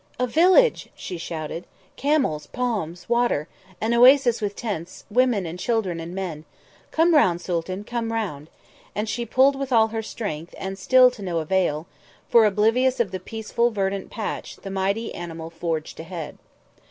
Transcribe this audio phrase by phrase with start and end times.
[0.17, 1.67] "A village!" she shouted.
[1.95, 3.47] "Camels, palms, water.
[3.79, 6.43] An oasis with tents; women and children and men.
[6.89, 8.49] Come round, Sooltan, come round."
[8.95, 11.85] And she pulled with all her strength, and still to no avail,
[12.27, 16.39] for, oblivious of the peaceful, verdant patch, the mighty animal forged ahead.